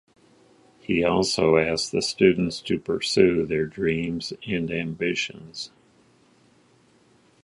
[0.79, 5.69] He also asked the students to pursue their dreams and ambitions.